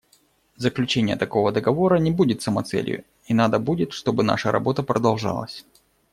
Заключение 0.57 1.15
такого 1.15 1.51
договора 1.51 1.97
не 1.99 2.09
будет 2.09 2.41
самоцелью; 2.41 3.03
и 3.27 3.35
надо 3.35 3.59
будет, 3.59 3.93
чтобы 3.93 4.23
наша 4.23 4.51
работа 4.51 4.81
продолжалась. 4.81 5.63